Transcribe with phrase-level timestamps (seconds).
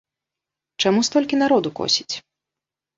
[0.87, 2.11] Чаму столькі народу косіць?